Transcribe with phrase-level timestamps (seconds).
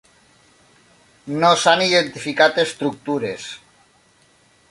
[1.43, 3.49] No s'han identificat estructures.